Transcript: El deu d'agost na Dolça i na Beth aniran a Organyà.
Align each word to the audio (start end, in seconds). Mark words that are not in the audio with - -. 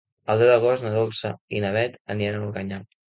El 0.33 0.39
deu 0.43 0.47
d'agost 0.51 0.85
na 0.85 0.93
Dolça 0.95 1.31
i 1.59 1.61
na 1.67 1.71
Beth 1.77 2.01
aniran 2.15 2.39
a 2.41 2.49
Organyà. 2.49 2.83